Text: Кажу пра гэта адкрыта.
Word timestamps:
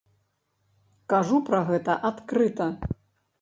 Кажу 1.13 1.37
пра 1.51 1.59
гэта 1.69 1.99
адкрыта. 2.11 2.69